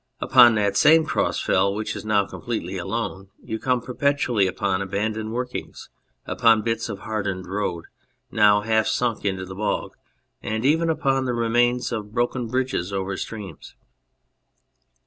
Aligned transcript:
Upon 0.19 0.55
that 0.55 0.75
same 0.77 1.05
Cross 1.05 1.41
Fell 1.41 1.75
which 1.75 1.95
is 1.95 2.03
now 2.03 2.25
completely 2.25 2.75
alone, 2.75 3.29
you 3.43 3.59
come 3.59 3.81
perpetually 3.81 4.47
upon 4.47 4.81
abandoned 4.81 5.31
workings, 5.31 5.89
upon 6.25 6.63
bits 6.63 6.89
of 6.89 7.01
hardened 7.01 7.45
road, 7.45 7.85
now 8.31 8.61
half 8.61 8.87
sunk 8.87 9.25
into 9.25 9.45
the 9.45 9.53
bog, 9.53 9.93
and 10.41 10.65
even 10.65 10.89
upon 10.89 11.25
the 11.25 11.35
remains 11.35 11.91
of 11.91 12.13
broken 12.13 12.47
bridges 12.47 12.91
over 12.91 13.15
streams. 13.15 13.75